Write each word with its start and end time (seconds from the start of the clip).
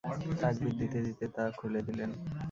তাকবীর 0.41 0.73
দিতে 0.79 0.99
দিতে 1.05 1.25
তা 1.35 1.43
খুলে 1.59 1.81
দিলেন। 1.87 2.11